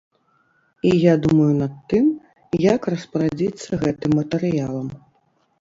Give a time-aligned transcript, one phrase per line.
[0.91, 2.07] І я думаю над тым,
[2.63, 4.91] як распарадзіцца гэтым матэрыялам.